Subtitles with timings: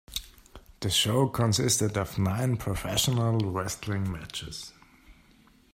[0.79, 4.73] The show consisted of nine professional wrestling matches.